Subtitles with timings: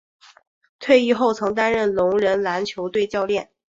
[0.79, 3.51] 退役后曾担任聋人篮球队教练。